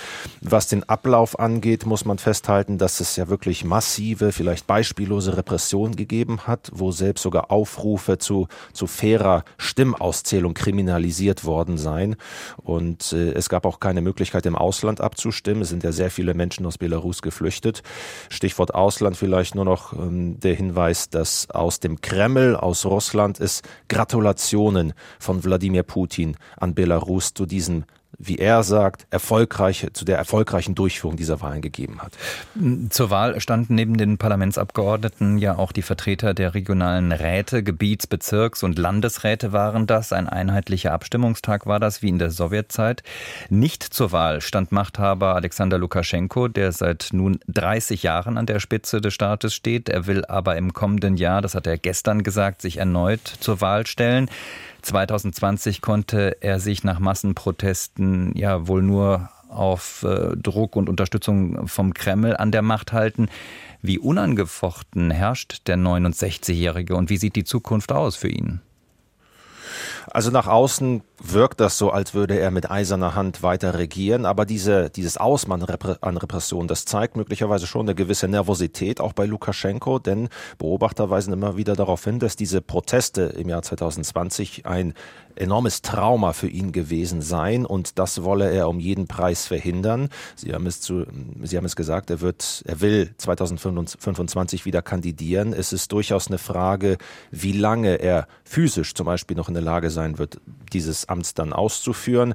Was 0.40 0.68
den 0.68 0.88
Ablauf 0.88 1.38
angeht, 1.38 1.86
muss 1.86 2.04
man 2.04 2.18
festhalten, 2.18 2.78
dass 2.78 3.00
es 3.00 3.16
ja 3.16 3.28
wirklich 3.28 3.64
massive, 3.64 4.32
vielleicht 4.32 4.66
beispiellose 4.66 5.36
Repression 5.36 5.96
gegeben 5.96 6.46
hat, 6.46 6.70
wo 6.72 6.92
selbst 6.92 7.22
sogar 7.22 7.50
Aufrufe 7.50 8.18
zu, 8.18 8.48
zu 8.72 8.86
fairer 8.86 9.44
Stimmauszählung 9.58 10.54
kriminalisiert 10.84 11.44
worden 11.44 11.78
seien. 11.78 12.16
Und 12.56 13.12
äh, 13.12 13.32
es 13.32 13.48
gab 13.48 13.64
auch 13.64 13.80
keine 13.80 14.02
Möglichkeit, 14.02 14.46
im 14.46 14.56
Ausland 14.56 15.00
abzustimmen. 15.00 15.62
Es 15.62 15.70
sind 15.70 15.82
ja 15.82 15.92
sehr 15.92 16.10
viele 16.10 16.34
Menschen 16.34 16.66
aus 16.66 16.78
Belarus 16.78 17.22
geflüchtet. 17.22 17.82
Stichwort 18.28 18.74
Ausland 18.74 19.16
vielleicht 19.16 19.54
nur 19.54 19.64
noch 19.64 19.92
ähm, 19.92 20.38
der 20.40 20.54
Hinweis, 20.54 21.08
dass 21.08 21.50
aus 21.50 21.80
dem 21.80 22.00
Kreml, 22.00 22.56
aus 22.56 22.84
Russland 22.84 23.40
es 23.40 23.62
Gratulationen 23.88 24.92
von 25.18 25.42
Wladimir 25.42 25.84
Putin 25.84 26.36
an 26.56 26.74
Belarus 26.74 27.32
zu 27.32 27.46
diesem 27.46 27.84
wie 28.18 28.36
er 28.36 28.62
sagt, 28.62 29.06
erfolgreiche, 29.10 29.92
zu 29.92 30.04
der 30.04 30.18
erfolgreichen 30.18 30.74
Durchführung 30.74 31.16
dieser 31.16 31.40
Wahlen 31.40 31.62
gegeben 31.62 32.00
hat. 32.00 32.12
Zur 32.90 33.10
Wahl 33.10 33.40
standen 33.40 33.74
neben 33.74 33.96
den 33.96 34.18
Parlamentsabgeordneten 34.18 35.38
ja 35.38 35.56
auch 35.56 35.72
die 35.72 35.82
Vertreter 35.82 36.34
der 36.34 36.54
regionalen 36.54 37.12
Räte, 37.12 37.62
Gebiets-, 37.62 38.06
Bezirks- 38.06 38.62
und 38.62 38.78
Landesräte 38.78 39.52
waren 39.52 39.86
das. 39.86 40.12
Ein 40.12 40.28
einheitlicher 40.28 40.92
Abstimmungstag 40.92 41.66
war 41.66 41.80
das, 41.80 42.02
wie 42.02 42.08
in 42.08 42.18
der 42.18 42.30
Sowjetzeit. 42.30 43.02
Nicht 43.50 43.82
zur 43.82 44.12
Wahl 44.12 44.40
stand 44.40 44.72
Machthaber 44.72 45.34
Alexander 45.34 45.78
Lukaschenko, 45.78 46.48
der 46.48 46.72
seit 46.72 47.08
nun 47.12 47.38
30 47.48 48.02
Jahren 48.02 48.38
an 48.38 48.46
der 48.46 48.60
Spitze 48.60 49.00
des 49.00 49.14
Staates 49.14 49.54
steht. 49.54 49.88
Er 49.88 50.06
will 50.06 50.24
aber 50.24 50.56
im 50.56 50.72
kommenden 50.72 51.16
Jahr, 51.16 51.42
das 51.42 51.54
hat 51.54 51.66
er 51.66 51.78
gestern 51.78 52.22
gesagt, 52.22 52.62
sich 52.62 52.78
erneut 52.78 53.26
zur 53.40 53.60
Wahl 53.60 53.86
stellen. 53.86 54.28
2020 54.84 55.80
konnte 55.80 56.36
er 56.40 56.60
sich 56.60 56.84
nach 56.84 56.98
Massenprotesten 56.98 58.36
ja 58.36 58.68
wohl 58.68 58.82
nur 58.82 59.30
auf 59.48 60.02
äh, 60.02 60.36
Druck 60.36 60.76
und 60.76 60.88
Unterstützung 60.88 61.68
vom 61.68 61.94
Kreml 61.94 62.36
an 62.36 62.50
der 62.50 62.62
Macht 62.62 62.92
halten. 62.92 63.28
Wie 63.82 63.98
unangefochten 63.98 65.10
herrscht 65.10 65.62
der 65.66 65.76
69-Jährige 65.76 66.96
und 66.96 67.10
wie 67.10 67.16
sieht 67.16 67.36
die 67.36 67.44
Zukunft 67.44 67.92
aus 67.92 68.16
für 68.16 68.28
ihn? 68.28 68.60
Also 70.10 70.30
nach 70.30 70.46
außen 70.46 71.02
wirkt 71.32 71.60
das 71.60 71.78
so, 71.78 71.90
als 71.90 72.14
würde 72.14 72.38
er 72.38 72.50
mit 72.50 72.70
eiserner 72.70 73.14
Hand 73.14 73.42
weiter 73.42 73.78
regieren, 73.78 74.26
aber 74.26 74.44
diese, 74.44 74.90
dieses 74.90 75.16
Ausmaß 75.16 75.54
an 76.00 76.16
Repression, 76.16 76.68
das 76.68 76.84
zeigt 76.84 77.16
möglicherweise 77.16 77.66
schon 77.66 77.86
eine 77.86 77.94
gewisse 77.94 78.28
Nervosität 78.28 79.00
auch 79.00 79.12
bei 79.12 79.24
Lukaschenko, 79.24 79.98
denn 79.98 80.28
Beobachter 80.58 81.10
weisen 81.10 81.32
immer 81.32 81.56
wieder 81.56 81.76
darauf 81.76 82.04
hin, 82.04 82.18
dass 82.18 82.36
diese 82.36 82.60
Proteste 82.60 83.22
im 83.22 83.48
Jahr 83.48 83.62
2020 83.62 84.66
ein 84.66 84.94
enormes 85.36 85.82
Trauma 85.82 86.32
für 86.32 86.48
ihn 86.48 86.72
gewesen 86.72 87.22
seien 87.22 87.66
und 87.66 87.98
das 87.98 88.22
wolle 88.22 88.50
er 88.50 88.68
um 88.68 88.78
jeden 88.78 89.06
Preis 89.06 89.46
verhindern. 89.46 90.08
Sie 90.36 90.52
haben 90.52 90.66
es 90.66 90.80
zu, 90.80 91.06
Sie 91.42 91.56
haben 91.56 91.64
es 91.64 91.76
gesagt, 91.76 92.10
er 92.10 92.20
wird, 92.20 92.62
er 92.66 92.80
will 92.80 93.14
2025 93.18 94.64
wieder 94.64 94.82
kandidieren. 94.82 95.52
Es 95.52 95.72
ist 95.72 95.92
durchaus 95.92 96.28
eine 96.28 96.38
Frage, 96.38 96.98
wie 97.30 97.52
lange 97.52 97.96
er 97.96 98.26
physisch 98.44 98.94
zum 98.94 99.06
Beispiel 99.06 99.36
noch 99.36 99.48
in 99.48 99.54
der 99.54 99.62
Lage 99.62 99.90
sein 99.90 100.18
wird, 100.18 100.40
dieses 100.72 101.08
Amts 101.14 101.34
dann 101.34 101.52
auszuführen. 101.52 102.34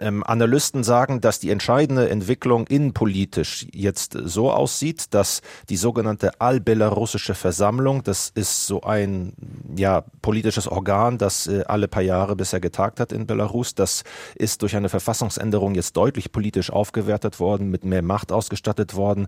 Ähm, 0.00 0.22
Analysten 0.22 0.84
sagen, 0.84 1.20
dass 1.20 1.40
die 1.40 1.50
entscheidende 1.50 2.08
Entwicklung 2.08 2.68
innenpolitisch 2.68 3.66
jetzt 3.72 4.16
so 4.24 4.52
aussieht, 4.52 5.06
dass 5.10 5.42
die 5.68 5.76
sogenannte 5.76 6.40
allbelarussische 6.40 7.34
Versammlung, 7.34 8.04
das 8.04 8.30
ist 8.32 8.66
so 8.66 8.82
ein 8.82 9.32
ja, 9.76 10.04
politisches 10.22 10.68
Organ, 10.68 11.18
das 11.18 11.48
äh, 11.48 11.64
alle 11.66 11.88
paar 11.88 12.02
Jahre 12.02 12.36
bisher 12.36 12.60
getagt 12.60 13.00
hat 13.00 13.10
in 13.10 13.26
Belarus, 13.26 13.74
das 13.74 14.04
ist 14.36 14.62
durch 14.62 14.76
eine 14.76 14.88
Verfassungsänderung 14.88 15.74
jetzt 15.74 15.96
deutlich 15.96 16.30
politisch 16.30 16.70
aufgewertet 16.70 17.40
worden, 17.40 17.68
mit 17.68 17.84
mehr 17.84 18.02
Macht 18.02 18.30
ausgestattet 18.30 18.94
worden. 18.94 19.26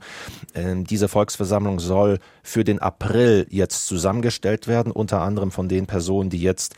Ähm, 0.54 0.84
diese 0.84 1.08
Volksversammlung 1.08 1.80
soll 1.80 2.20
für 2.44 2.62
den 2.62 2.78
April 2.78 3.46
jetzt 3.50 3.86
zusammengestellt 3.86 4.68
werden, 4.68 4.92
unter 4.92 5.20
anderem 5.20 5.50
von 5.50 5.68
den 5.68 5.86
Personen, 5.86 6.30
die 6.30 6.40
jetzt 6.40 6.76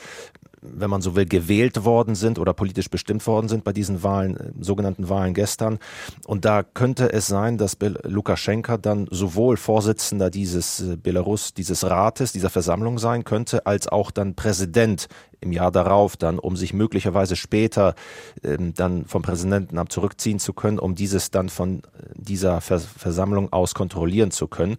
wenn 0.62 0.88
man 0.88 1.02
so 1.02 1.16
will, 1.16 1.26
gewählt 1.26 1.84
worden 1.84 2.14
sind 2.14 2.38
oder 2.38 2.54
politisch 2.54 2.88
bestimmt 2.88 3.26
worden 3.26 3.48
sind 3.48 3.64
bei 3.64 3.72
diesen 3.72 4.02
Wahlen, 4.02 4.36
äh, 4.36 4.52
sogenannten 4.60 5.08
Wahlen 5.08 5.34
gestern. 5.34 5.78
Und 6.26 6.44
da 6.44 6.62
könnte 6.62 7.12
es 7.12 7.26
sein, 7.26 7.58
dass 7.58 7.76
Lukaschenka 8.04 8.76
dann 8.78 9.08
sowohl 9.10 9.56
Vorsitzender 9.56 10.30
dieses 10.30 10.80
äh, 10.80 10.96
Belarus, 10.96 11.52
dieses 11.52 11.84
Rates, 11.84 12.32
dieser 12.32 12.50
Versammlung 12.50 12.98
sein 12.98 13.24
könnte, 13.24 13.66
als 13.66 13.88
auch 13.88 14.10
dann 14.10 14.34
Präsident 14.34 15.08
im 15.42 15.52
Jahr 15.52 15.72
darauf 15.72 16.16
dann, 16.16 16.38
um 16.38 16.56
sich 16.56 16.72
möglicherweise 16.72 17.36
später 17.36 17.94
ähm, 18.42 18.74
dann 18.74 19.04
vom 19.06 19.22
Präsidenten 19.22 19.78
ab 19.78 19.90
zurückziehen 19.90 20.38
zu 20.38 20.52
können, 20.52 20.78
um 20.78 20.94
dieses 20.94 21.30
dann 21.30 21.48
von 21.48 21.78
äh, 21.78 22.11
dieser 22.22 22.60
Vers 22.60 22.86
Versammlung 22.96 23.52
aus 23.52 23.74
kontrollieren 23.74 24.30
zu 24.30 24.46
können. 24.46 24.76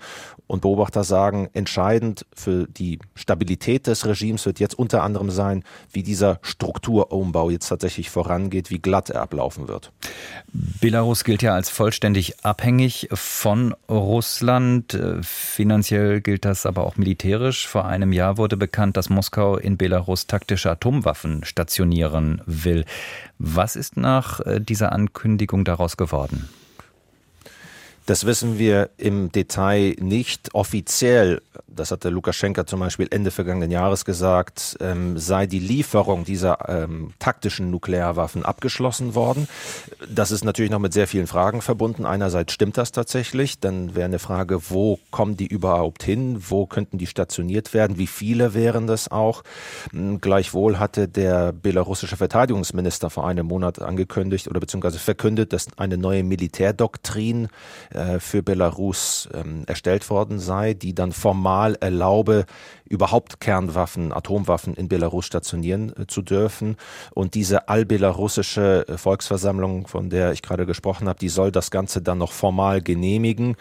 Und 0.48 0.62
Beobachter 0.62 1.04
sagen, 1.04 1.50
entscheidend 1.54 2.26
für 2.36 2.68
die 2.68 3.00
Stabilität 3.16 3.88
des 3.88 4.06
Regimes 4.06 4.46
wird 4.46 4.60
jetzt 4.60 4.78
unter 4.78 5.04
anderem 5.04 5.30
sein, 5.32 5.64
wie 5.92 6.04
dieser 6.04 6.40
Strukturumbau 6.42 7.50
jetzt 7.50 7.68
tatsächlich 7.68 8.10
vorangeht, 8.10 8.70
wie 8.70 8.80
glatt 8.80 9.10
er 9.10 9.22
ablaufen 9.22 9.68
wird. 9.68 9.92
Belarus 10.52 11.24
gilt 11.24 11.42
ja 11.42 11.54
als 11.54 11.70
vollständig 11.70 12.46
abhängig 12.46 13.08
von 13.12 13.74
Russland. 13.90 14.94
Äh, 14.94 15.24
finanziell 15.24 16.22
gilt 16.22 16.46
das 16.46 16.66
aber 16.66 16.86
auch 16.86 16.98
militärisch. 16.98 17.68
Vor 17.68 17.86
einem 17.86 18.12
Jahr 18.12 18.38
wurde 18.38 18.58
bekannt, 18.58 18.98
dass 18.98 19.10
Moskau 19.10 19.58
in 19.58 19.78
Belarus 19.78 20.28
taktisch 20.28 20.44
taktische 20.44 20.72
Atomwaffen 20.72 21.44
stationieren 21.46 22.42
will. 22.46 22.86
Was 23.40 23.76
ist 23.76 23.98
nach 23.98 24.40
äh, 24.42 24.60
dieser 24.60 24.92
Ankündigung 24.92 25.66
daraus 25.66 25.98
geworden? 25.98 26.50
Das 28.06 28.26
wissen 28.26 28.60
wir 28.60 28.90
im 28.98 29.32
Detail 29.32 29.96
nicht. 30.00 30.54
Offiziell, 30.54 31.42
das 31.68 31.92
hatte 31.92 32.10
Lukaschenka 32.10 32.66
zum 32.66 32.82
Beispiel 32.82 33.08
Ende 33.10 33.32
vergangenen 33.32 33.72
Jahres 33.72 34.04
gesagt, 34.04 34.78
ähm, 34.82 35.18
sei 35.18 35.48
die 35.48 35.60
Lieferung 35.60 36.26
dieser 36.26 36.68
ähm, 36.68 37.14
taktischen 37.20 37.72
Nuklearwaffen 37.72 38.44
abgeschlossen 38.44 39.16
worden. 39.16 39.48
Das 40.10 40.32
ist 40.32 40.44
natürlich 40.44 40.72
noch 40.72 40.80
mit 40.80 40.92
sehr 40.92 41.08
vielen 41.08 41.28
Fragen 41.28 41.62
verbunden. 41.62 42.06
Einerseits 42.06 42.52
stimmt 42.52 42.78
das 42.78 42.92
tatsächlich. 42.92 43.60
Dann 43.60 43.96
wäre 43.96 44.06
eine 44.06 44.20
Frage, 44.20 44.70
wo 44.70 45.00
kommen 45.12 45.38
die 45.38 45.48
überhaupt 45.48 46.04
hin? 46.04 46.44
Wo 46.50 46.66
könnten 46.66 46.98
die 46.98 47.08
stationiert 47.08 47.74
werden? 47.74 47.98
Wie 47.98 48.08
viele 48.08 48.54
wären 48.54 48.86
das 48.86 49.10
auch? 49.10 49.44
Hm, 49.92 50.20
gleichwohl 50.20 50.78
hatte 50.78 51.08
der 51.08 51.54
belarussische 51.54 52.18
Verteidigungsminister 52.18 53.10
vor 53.10 53.26
einem 53.26 53.48
Monat 53.48 53.82
angekündigt 53.82 54.50
oder 54.50 54.60
beziehungsweise 54.60 55.00
verkündet, 55.00 55.54
dass 55.54 55.68
eine 55.78 55.98
neue 55.98 56.24
Militärdoktrin 56.26 57.48
äh, 57.94 58.20
für 58.20 58.44
Belarus 58.44 59.30
ähm, 59.34 59.64
erstellt 59.68 60.10
worden 60.10 60.40
sei, 60.40 60.74
die 60.74 60.94
dann 60.94 61.12
formal 61.12 61.76
erlaube, 61.80 62.46
überhaupt 62.88 63.40
Kernwaffen, 63.40 64.12
Atomwaffen 64.14 64.74
in 64.76 64.88
Belarus 64.88 65.26
stationieren 65.26 65.94
äh, 65.98 66.08
zu 66.08 66.22
dürfen. 66.22 66.78
Und 67.14 67.34
diese 67.36 67.70
allbelarussische 67.70 68.88
äh, 68.88 68.98
Volksversammlung, 68.98 69.88
von 69.88 70.10
der 70.10 70.32
ich 70.32 70.42
gerade 70.42 70.66
gesprochen 70.66 71.08
habe, 71.08 71.20
die 71.20 71.30
soll 71.30 71.52
das 71.52 71.72
Ganze 71.72 72.02
dann 72.02 72.18
noch 72.18 72.32
formal 72.32 72.82
genehmigen, 72.82 73.56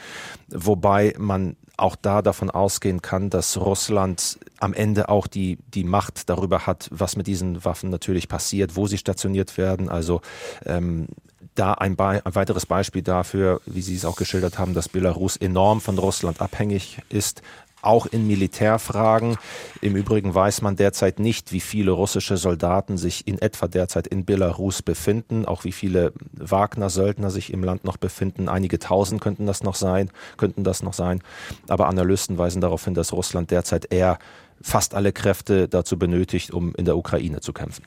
wobei 0.48 1.14
man 1.18 1.56
auch 1.76 1.96
da 1.96 2.22
davon 2.22 2.50
ausgehen 2.50 3.02
kann, 3.02 3.30
dass 3.30 3.58
Russland 3.58 4.38
am 4.60 4.74
Ende 4.74 5.08
auch 5.08 5.26
die, 5.26 5.58
die 5.74 5.84
Macht 5.84 6.28
darüber 6.28 6.66
hat, 6.66 6.88
was 6.92 7.16
mit 7.16 7.26
diesen 7.26 7.64
Waffen 7.64 7.90
natürlich 7.90 8.28
passiert, 8.28 8.76
wo 8.76 8.86
sie 8.86 8.98
stationiert 8.98 9.56
werden. 9.56 9.88
Also 9.88 10.20
ähm, 10.64 11.08
da 11.54 11.74
ein, 11.74 11.98
ein, 11.98 12.20
weiteres 12.24 12.66
Beispiel 12.66 13.02
dafür, 13.02 13.60
wie 13.66 13.82
Sie 13.82 13.94
es 13.94 14.04
auch 14.04 14.16
geschildert 14.16 14.58
haben, 14.58 14.74
dass 14.74 14.88
Belarus 14.88 15.36
enorm 15.36 15.80
von 15.80 15.98
Russland 15.98 16.40
abhängig 16.40 16.98
ist, 17.08 17.42
auch 17.82 18.06
in 18.06 18.26
Militärfragen. 18.26 19.36
Im 19.80 19.96
Übrigen 19.96 20.34
weiß 20.34 20.62
man 20.62 20.76
derzeit 20.76 21.18
nicht, 21.18 21.52
wie 21.52 21.60
viele 21.60 21.90
russische 21.90 22.36
Soldaten 22.36 22.96
sich 22.96 23.26
in 23.26 23.38
etwa 23.42 23.66
derzeit 23.66 24.06
in 24.06 24.24
Belarus 24.24 24.82
befinden, 24.82 25.44
auch 25.44 25.64
wie 25.64 25.72
viele 25.72 26.12
Wagner-Söldner 26.32 27.30
sich 27.30 27.52
im 27.52 27.64
Land 27.64 27.84
noch 27.84 27.96
befinden. 27.96 28.48
Einige 28.48 28.78
tausend 28.78 29.20
könnten 29.20 29.46
das 29.46 29.64
noch 29.64 29.74
sein, 29.74 30.10
könnten 30.36 30.62
das 30.62 30.82
noch 30.82 30.94
sein. 30.94 31.22
Aber 31.68 31.88
Analysten 31.88 32.38
weisen 32.38 32.60
darauf 32.60 32.84
hin, 32.84 32.94
dass 32.94 33.12
Russland 33.12 33.50
derzeit 33.50 33.92
eher 33.92 34.18
fast 34.62 34.94
alle 34.94 35.12
Kräfte 35.12 35.68
dazu 35.68 35.98
benötigt, 35.98 36.52
um 36.52 36.74
in 36.74 36.84
der 36.84 36.96
Ukraine 36.96 37.40
zu 37.40 37.52
kämpfen. 37.52 37.84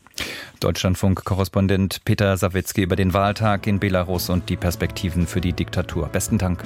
Deutschlandfunk-Korrespondent 0.60 2.04
Peter 2.06 2.38
Sawicki 2.38 2.84
über 2.84 2.96
den 2.96 3.14
Wahltag 3.14 3.68
in 3.68 3.80
Belarus 3.80 4.30
und 4.30 4.50
die 4.50 4.58
Perspektiven 4.58 5.28
für 5.28 5.42
die 5.42 5.54
Diktatur. 5.54 6.08
Besten 6.08 6.38
Dank. 6.38 6.64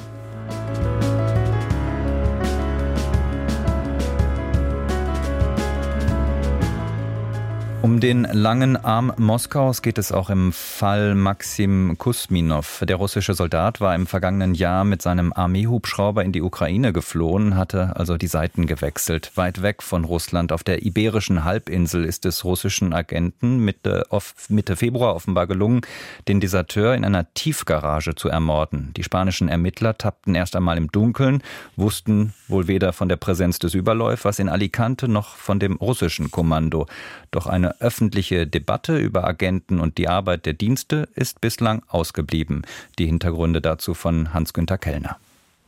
Um 7.82 8.02
den 8.02 8.26
langen 8.26 8.76
Arm 8.76 9.14
Moskaus 9.16 9.82
geht 9.82 9.98
es 9.98 10.12
auch 10.12 10.30
im 10.30 10.52
Fall 10.52 11.16
Maxim 11.16 11.98
Kusminov. 11.98 12.84
Der 12.86 12.98
russische 12.98 13.34
Soldat 13.34 13.80
war 13.80 13.96
im 13.96 14.06
vergangenen 14.06 14.54
Jahr 14.54 14.84
mit 14.84 15.02
seinem 15.02 15.32
Armeehubschrauber 15.32 16.26
in 16.26 16.34
die 16.34 16.42
Ukraine 16.42 16.92
geflohen, 16.92 17.56
hatte 17.56 17.96
also 17.96 18.18
die 18.18 18.28
Seiten 18.28 18.68
gewechselt. 18.68 19.32
Weit 19.36 19.62
weg 19.62 19.82
von 19.82 20.04
Russland 20.04 20.52
auf 20.52 20.66
der 20.66 20.86
iberischen 20.86 21.46
Halbinsel 21.46 22.04
ist 22.04 22.26
es 22.26 22.44
russischen 22.44 22.92
Agenten 22.92 23.60
Mitte, 23.60 24.06
Mitte 24.50 24.76
Februar 24.76 25.16
offenbar 25.16 25.48
gelungen, 25.48 25.80
den 26.28 26.42
Deserteur 26.42 26.96
in 26.96 27.06
einer 27.06 27.34
Tiefgarage 27.34 28.14
zu 28.14 28.28
ermorden. 28.28 28.92
Die 28.98 29.04
spanischen 29.04 29.48
Ermittler 29.48 29.98
tappten 29.98 30.36
erst 30.36 30.58
einmal 30.58 30.78
im 30.78 30.92
Dunkeln, 30.92 31.42
wussten 31.78 32.34
wohl 32.50 32.68
weder 32.68 32.92
von 32.92 33.08
der 33.08 33.16
Präsenz 33.16 33.58
des 33.58 33.74
Überläufers 33.74 34.40
in 34.40 34.50
Alicante 34.50 35.08
noch 35.08 35.38
von 35.38 35.60
dem 35.60 35.78
russischen 35.78 36.30
Kommando. 36.30 36.86
Doch 37.32 37.48
eine 37.48 37.69
öffentliche 37.80 38.48
Debatte 38.48 38.98
über 38.98 39.26
Agenten 39.26 39.80
und 39.80 39.98
die 39.98 40.08
Arbeit 40.08 40.46
der 40.46 40.54
Dienste 40.54 41.08
ist 41.16 41.42
bislang 41.42 41.84
ausgeblieben. 41.88 42.64
Die 42.98 43.06
Hintergründe 43.06 43.62
dazu 43.62 43.94
von 43.94 44.34
Hans-Günter 44.34 44.78
Kellner. 44.78 45.18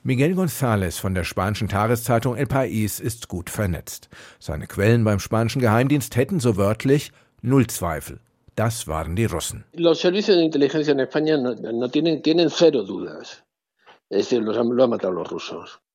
Miguel 0.03 0.34
González 0.34 1.00
von 1.00 1.13
der 1.13 1.24
spanischen 1.24 1.70
Tageszeitung 1.70 2.36
El 2.36 2.48
País 2.48 3.00
ist 3.00 3.27
gut 3.27 3.51
vernetzt. 3.51 4.10
Seine 4.39 4.65
Quellen 4.65 5.03
beim 5.03 5.20
spanischen 5.20 5.62
Geheimdienst 5.62 6.15
hätten 6.15 6.39
so 6.39 6.58
wörtlich 6.58 7.12
null 7.43 7.67
Zweifel. 7.67 8.20
Das 8.55 8.88
waren 8.88 9.15
die 9.15 9.25
Russen. 9.25 9.63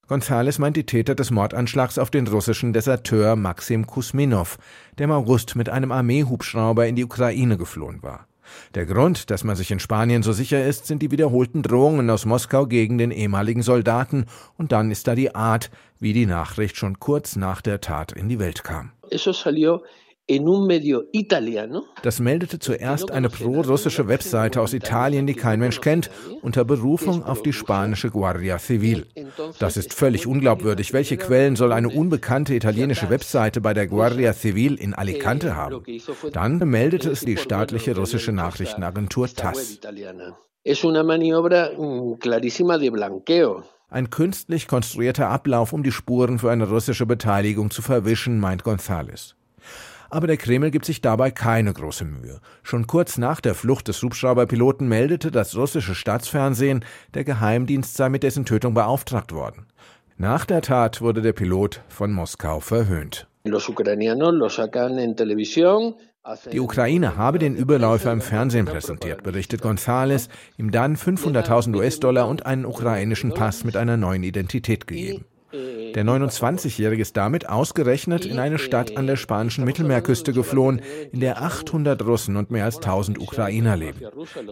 González 0.08 0.60
meint 0.60 0.76
die 0.76 0.86
Täter 0.86 1.16
des 1.16 1.32
Mordanschlags 1.32 1.98
auf 1.98 2.10
den 2.10 2.28
russischen 2.28 2.72
Deserteur 2.72 3.34
Maxim 3.34 3.88
Kusminov, 3.88 4.56
der 4.98 5.04
im 5.04 5.10
August 5.10 5.56
mit 5.56 5.68
einem 5.68 5.90
Armeehubschrauber 5.90 6.86
in 6.86 6.94
die 6.94 7.04
Ukraine 7.04 7.56
geflohen 7.56 8.04
war. 8.04 8.28
Der 8.76 8.86
Grund, 8.86 9.30
dass 9.30 9.42
man 9.42 9.56
sich 9.56 9.72
in 9.72 9.80
Spanien 9.80 10.22
so 10.22 10.32
sicher 10.32 10.64
ist, 10.64 10.86
sind 10.86 11.02
die 11.02 11.10
wiederholten 11.10 11.64
Drohungen 11.64 12.08
aus 12.08 12.24
Moskau 12.24 12.66
gegen 12.66 12.98
den 12.98 13.10
ehemaligen 13.10 13.62
Soldaten, 13.62 14.26
und 14.56 14.70
dann 14.70 14.92
ist 14.92 15.08
da 15.08 15.16
die 15.16 15.34
Art, 15.34 15.72
wie 15.98 16.12
die 16.12 16.26
Nachricht 16.26 16.76
schon 16.76 17.00
kurz 17.00 17.34
nach 17.34 17.60
der 17.60 17.80
Tat 17.80 18.12
in 18.12 18.28
die 18.28 18.38
Welt 18.38 18.62
kam. 18.62 18.92
Eso 19.10 19.32
salió 19.32 19.80
das 22.02 22.20
meldete 22.20 22.58
zuerst 22.58 23.10
eine 23.12 23.28
pro-russische 23.28 24.08
Webseite 24.08 24.60
aus 24.60 24.72
Italien, 24.72 25.26
die 25.26 25.34
kein 25.34 25.60
Mensch 25.60 25.80
kennt, 25.80 26.10
unter 26.42 26.64
Berufung 26.64 27.22
auf 27.22 27.42
die 27.42 27.52
spanische 27.52 28.10
Guardia 28.10 28.58
Civil. 28.58 29.06
Das 29.60 29.76
ist 29.76 29.94
völlig 29.94 30.26
unglaubwürdig. 30.26 30.92
Welche 30.92 31.16
Quellen 31.16 31.54
soll 31.54 31.72
eine 31.72 31.90
unbekannte 31.90 32.54
italienische 32.54 33.08
Webseite 33.08 33.60
bei 33.60 33.72
der 33.72 33.86
Guardia 33.86 34.32
Civil 34.32 34.74
in 34.74 34.94
Alicante 34.94 35.54
haben? 35.54 35.84
Dann 36.32 36.58
meldete 36.58 37.10
es 37.10 37.20
die 37.20 37.36
staatliche 37.36 37.94
russische 37.94 38.32
Nachrichtenagentur 38.32 39.28
TASS. 39.28 39.78
Ein 43.88 44.10
künstlich 44.10 44.66
konstruierter 44.66 45.28
Ablauf, 45.28 45.72
um 45.72 45.84
die 45.84 45.92
Spuren 45.92 46.40
für 46.40 46.50
eine 46.50 46.68
russische 46.68 47.06
Beteiligung 47.06 47.70
zu 47.70 47.82
verwischen, 47.82 48.40
meint 48.40 48.64
González. 48.64 49.36
Aber 50.10 50.26
der 50.26 50.36
Kreml 50.36 50.70
gibt 50.70 50.84
sich 50.84 51.00
dabei 51.00 51.30
keine 51.30 51.72
große 51.72 52.04
Mühe. 52.04 52.40
Schon 52.62 52.86
kurz 52.86 53.18
nach 53.18 53.40
der 53.40 53.54
Flucht 53.54 53.88
des 53.88 54.02
Hubschrauberpiloten 54.02 54.88
meldete 54.88 55.30
das 55.30 55.56
russische 55.56 55.94
Staatsfernsehen, 55.94 56.84
der 57.14 57.24
Geheimdienst 57.24 57.96
sei 57.96 58.08
mit 58.08 58.22
dessen 58.22 58.44
Tötung 58.44 58.74
beauftragt 58.74 59.32
worden. 59.32 59.66
Nach 60.16 60.44
der 60.44 60.62
Tat 60.62 61.02
wurde 61.02 61.20
der 61.20 61.32
Pilot 61.34 61.82
von 61.88 62.12
Moskau 62.12 62.60
verhöhnt. 62.60 63.28
Die 66.52 66.60
Ukraine 66.60 67.16
habe 67.16 67.38
den 67.38 67.54
Überläufer 67.54 68.12
im 68.12 68.20
Fernsehen 68.20 68.66
präsentiert, 68.66 69.22
berichtet 69.22 69.62
González, 69.62 70.28
ihm 70.56 70.72
dann 70.72 70.96
500.000 70.96 71.76
US-Dollar 71.76 72.28
und 72.28 72.46
einen 72.46 72.64
ukrainischen 72.64 73.32
Pass 73.32 73.62
mit 73.62 73.76
einer 73.76 73.96
neuen 73.96 74.24
Identität 74.24 74.86
gegeben. 74.86 75.24
Der 75.96 76.04
29-Jährige 76.04 77.00
ist 77.00 77.16
damit 77.16 77.48
ausgerechnet 77.48 78.26
in 78.26 78.38
eine 78.38 78.58
Stadt 78.58 78.98
an 78.98 79.06
der 79.06 79.16
spanischen 79.16 79.64
Mittelmeerküste 79.64 80.34
geflohen, 80.34 80.82
in 81.10 81.20
der 81.20 81.40
800 81.40 82.04
Russen 82.04 82.36
und 82.36 82.50
mehr 82.50 82.66
als 82.66 82.76
1000 82.76 83.18
Ukrainer 83.18 83.76
leben. 83.76 84.02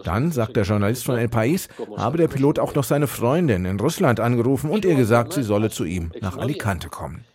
Dann, 0.03 0.31
sagt 0.31 0.55
der 0.55 0.63
Journalist 0.63 1.05
von 1.05 1.19
El 1.19 1.27
País, 1.27 1.69
habe 1.97 2.17
der 2.17 2.29
Pilot 2.29 2.57
auch 2.57 2.73
noch 2.73 2.83
seine 2.83 3.05
Freundin 3.05 3.65
in 3.65 3.79
Russland 3.79 4.19
angerufen 4.19 4.71
und 4.71 4.85
ihr 4.85 4.95
gesagt, 4.95 5.33
sie 5.33 5.43
solle 5.43 5.69
zu 5.69 5.85
ihm 5.85 6.11
nach 6.19 6.35
Alicante 6.39 6.89
kommen. 6.89 7.25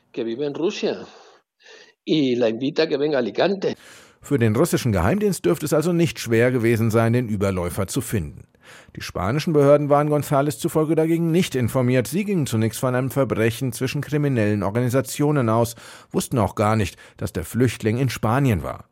Für 4.23 4.39
den 4.41 4.57
russischen 4.57 4.91
Geheimdienst 4.91 5.45
dürfte 5.45 5.67
es 5.67 5.73
also 5.73 5.93
nicht 5.93 6.19
schwer 6.19 6.51
gewesen 6.51 6.91
sein, 6.91 7.13
den 7.13 7.29
Überläufer 7.29 7.87
zu 7.87 8.01
finden. 8.01 8.50
Die 8.97 9.03
spanischen 9.03 9.53
Behörden 9.53 9.89
waren 9.89 10.09
González 10.09 10.59
zufolge 10.59 10.95
dagegen 10.95 11.31
nicht 11.31 11.55
informiert. 11.55 12.07
Sie 12.07 12.25
gingen 12.25 12.47
zunächst 12.47 12.81
von 12.81 12.95
einem 12.95 13.11
Verbrechen 13.11 13.73
zwischen 13.73 14.01
kriminellen 14.01 14.63
Organisationen 14.63 15.49
aus, 15.49 15.77
wussten 16.11 16.39
auch 16.39 16.55
gar 16.55 16.77
nicht, 16.77 16.97
dass 17.17 17.33
der 17.33 17.45
Flüchtling 17.45 17.99
in 17.99 18.11
Spanien 18.11 18.63
war. 18.63 18.85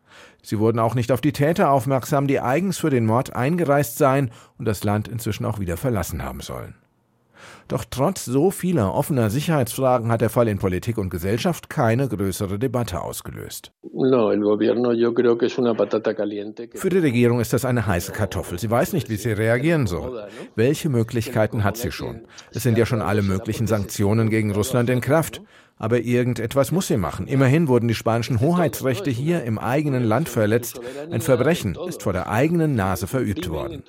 Sie 0.43 0.59
wurden 0.59 0.79
auch 0.79 0.95
nicht 0.95 1.13
auf 1.13 1.21
die 1.21 1.33
Täter 1.33 1.71
aufmerksam, 1.71 2.27
die 2.27 2.41
eigens 2.41 2.79
für 2.79 2.91
den 2.91 3.07
Mord 3.07 3.35
eingereist 3.35 3.99
seien 3.99 4.31
und 4.57 4.65
das 4.65 4.85
Land 4.85 5.09
inzwischen 5.09 5.45
auch 5.45 5.59
wieder 5.59 5.77
verlassen 5.77 6.23
haben 6.23 6.41
sollen. 6.41 6.75
Doch 7.69 7.85
trotz 7.89 8.25
so 8.25 8.51
vieler 8.51 8.95
offener 8.95 9.31
Sicherheitsfragen 9.31 10.11
hat 10.11 10.21
der 10.21 10.31
Fall 10.31 10.49
in 10.49 10.59
Politik 10.59 10.99
und 10.99 11.11
Gesellschaft 11.11 11.69
keine 11.69 12.09
größere 12.09 12.59
Debatte 12.59 13.03
ausgelöst. 13.03 13.73
Für 16.75 16.89
die 16.89 16.99
Regierung 16.99 17.41
ist 17.41 17.53
das 17.53 17.65
eine 17.65 17.87
heiße 17.87 18.13
Kartoffel. 18.13 18.59
Sie 18.59 18.71
weiß 18.71 18.93
nicht, 18.93 19.11
wie 19.11 19.17
sie 19.17 19.33
reagieren 19.33 19.87
soll. 19.87 20.29
Welche 20.55 20.89
Möglichkeiten 20.89 21.65
hat 21.65 21.77
sie 21.77 21.93
schon? 21.93 22.23
Es 22.53 22.63
sind 22.63 22.79
ja 22.79 22.87
schon 22.87 23.03
alle 23.03 23.23
möglichen 23.23 23.67
Sanktionen 23.67 24.31
gegen 24.31 24.53
Russland 24.53 24.89
in 24.91 25.01
Kraft. 25.01 25.43
Aber 25.79 26.01
irgendetwas 26.01 26.73
muss 26.73 26.89
sie 26.89 26.97
machen. 26.97 27.29
Immerhin 27.29 27.69
wurden 27.69 27.87
die 27.87 27.95
spanischen 27.95 28.41
Hoheitsrechte 28.41 29.11
hier 29.11 29.45
im 29.45 29.59
eigenen 29.59 30.05
Land 30.05 30.29
verletzt. 30.29 30.81
Ein 31.11 31.21
Verbrechen 31.21 31.77
ist 31.87 32.03
vor 32.03 32.13
der 32.13 32.29
eigenen 32.29 32.75
Nase 32.75 33.07
verübt 33.07 33.49
worden. 33.49 33.85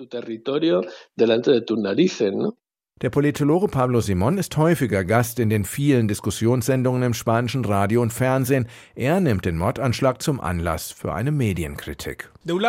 Der 3.01 3.09
Politologe 3.09 3.69
Pablo 3.69 4.01
Simon 4.01 4.37
ist 4.37 4.57
häufiger 4.57 5.05
Gast 5.05 5.39
in 5.39 5.49
den 5.49 5.63
vielen 5.63 6.09
Diskussionssendungen 6.09 7.01
im 7.01 7.13
spanischen 7.13 7.63
Radio 7.63 8.01
und 8.01 8.11
Fernsehen. 8.11 8.67
Er 8.93 9.21
nimmt 9.21 9.45
den 9.45 9.55
Mordanschlag 9.55 10.21
zum 10.21 10.41
Anlass 10.41 10.91
für 10.91 11.13
eine 11.13 11.31
Medienkritik. 11.31 12.29
Die 12.43 12.59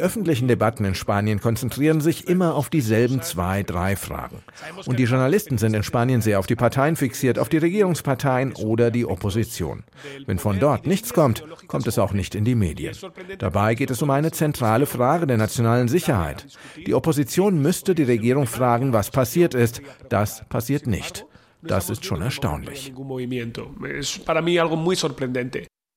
öffentlichen 0.00 0.48
Debatten 0.48 0.84
in 0.84 0.94
Spanien 0.94 1.40
konzentrieren 1.40 2.02
sich 2.02 2.28
immer 2.28 2.54
auf 2.54 2.68
dieselben 2.68 3.22
zwei, 3.22 3.62
drei 3.62 3.96
Fragen. 3.96 4.42
Und 4.84 4.98
die 4.98 5.04
Journalisten 5.04 5.56
sind 5.56 5.72
in 5.72 5.82
Spanien 5.82 6.20
sehr 6.20 6.40
auf 6.40 6.46
die 6.46 6.56
Parteien 6.56 6.96
fixiert, 6.96 7.38
auf 7.38 7.48
die 7.48 7.58
Regierungsparteien 7.58 8.54
oder 8.54 8.90
die 8.90 9.06
Opposition. 9.06 9.84
Wenn 10.26 10.38
von 10.38 10.58
dort 10.58 10.86
nichts 10.86 11.14
kommt, 11.14 11.42
kommt 11.68 11.86
es 11.86 11.98
auch 11.98 12.12
nicht 12.12 12.34
in 12.34 12.44
die 12.44 12.54
Medien. 12.54 12.94
Dabei 13.38 13.74
geht 13.74 13.90
es 13.90 14.02
um 14.02 14.10
eine 14.10 14.30
zentrale 14.30 14.84
Frage 14.84 15.26
der 15.26 15.38
nationalen 15.38 15.88
Sicherheit. 15.88 16.46
Die 16.86 16.94
Opposition 16.94 17.29
müsste 17.62 17.94
die 17.94 18.02
Regierung 18.02 18.46
fragen, 18.46 18.92
was 18.92 19.10
passiert 19.10 19.54
ist. 19.54 19.80
Das 20.08 20.44
passiert 20.48 20.86
nicht. 20.86 21.26
Das 21.62 21.90
ist 21.90 22.04
schon 22.04 22.22
erstaunlich. 22.22 22.92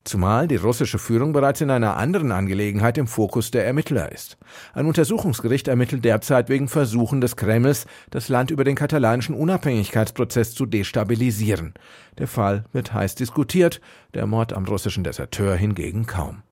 Zumal 0.04 0.48
die 0.48 0.56
russische 0.56 0.98
Führung 0.98 1.32
bereits 1.32 1.62
in 1.62 1.70
einer 1.70 1.96
anderen 1.96 2.30
Angelegenheit 2.30 2.98
im 2.98 3.06
Fokus 3.06 3.50
der 3.50 3.64
Ermittler 3.64 4.12
ist. 4.12 4.36
Ein 4.74 4.84
Untersuchungsgericht 4.84 5.66
ermittelt 5.66 6.04
derzeit 6.04 6.50
wegen 6.50 6.68
Versuchen 6.68 7.22
des 7.22 7.36
Kremls, 7.36 7.86
das 8.10 8.28
Land 8.28 8.50
über 8.50 8.64
den 8.64 8.76
katalanischen 8.76 9.34
Unabhängigkeitsprozess 9.34 10.54
zu 10.54 10.66
destabilisieren. 10.66 11.72
Der 12.18 12.28
Fall 12.28 12.66
wird 12.72 12.92
heiß 12.92 13.14
diskutiert, 13.14 13.80
der 14.12 14.26
Mord 14.26 14.52
am 14.52 14.66
russischen 14.66 15.04
Deserteur 15.04 15.56
hingegen 15.56 16.04
kaum. 16.04 16.42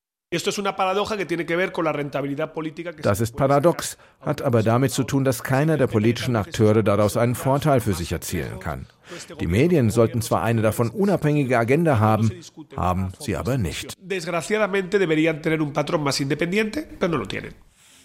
Das 3.03 3.21
ist 3.21 3.37
paradox, 3.37 3.99
hat 4.21 4.43
aber 4.43 4.63
damit 4.63 4.91
zu 4.93 5.05
tun, 5.05 5.25
dass 5.25 5.43
keiner 5.43 5.77
der 5.77 5.87
politischen 5.87 6.37
Akteure 6.37 6.83
daraus 6.83 7.17
einen 7.17 7.35
Vorteil 7.35 7.81
für 7.81 7.93
sich 7.93 8.13
erzielen 8.13 8.59
kann. 8.61 8.87
Die 9.41 9.47
Medien 9.47 9.91
sollten 9.91 10.23
zwar 10.23 10.43
eine 10.43 10.63
davon 10.63 10.89
unabhängige 10.89 11.59
Agenda 11.59 11.99
haben, 11.99 12.33
haben 12.77 13.13
sie 13.19 13.37
aber 13.37 13.59
nicht. 13.59 13.95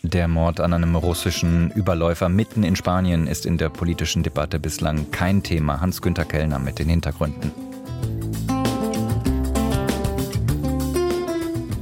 Der 0.04 0.28
Mord 0.28 0.60
an 0.60 0.74
einem 0.74 0.96
russischen 0.96 1.72
Überläufer 1.72 2.30
mitten 2.30 2.63
in 2.63 2.76
Spanien 2.76 3.28
ist 3.28 3.46
in 3.46 3.58
der 3.58 3.70
politischen 3.70 4.24
Debatte 4.24 4.60
bislang 4.60 5.12
kein 5.12 5.44
Thema. 5.44 5.82
Hans-Günter 5.82 6.26
Kellner 6.26 6.60
mit 6.60 6.80
den 6.80 6.90
Hintergründen. 6.90 7.52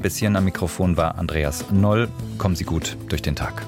Bis 0.05 0.17
hierhin 0.17 0.35
am 0.35 0.45
Mikrofon 0.45 0.97
war 0.97 1.17
Andreas 1.17 1.65
Noll. 1.71 2.09
Kommen 2.37 2.55
Sie 2.55 2.63
gut 2.63 2.95
durch 3.09 3.23
den 3.23 3.35
Tag. 3.35 3.65